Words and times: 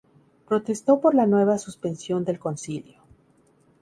Protestó 0.47 0.99
por 0.99 1.13
la 1.13 1.27
nueva 1.27 1.59
suspensión 1.59 2.25
del 2.25 2.39
concilio. 2.39 3.03